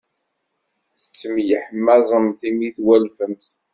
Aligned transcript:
Tettemyeḥmaẓemt 1.01 2.41
imi 2.49 2.69
twalfemt. 2.75 3.47